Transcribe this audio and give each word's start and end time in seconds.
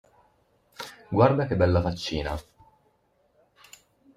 Guarda 1.09 1.45
che 1.45 1.55
bella 1.55 1.79
faccina! 1.79 2.35